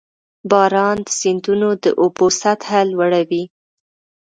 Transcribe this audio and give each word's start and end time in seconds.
•باران 0.51 0.97
د 1.05 1.07
سیندونو 1.19 1.69
د 1.83 1.85
اوبو 2.01 2.25
سطحه 2.41 2.79
لوړوي. 2.91 3.43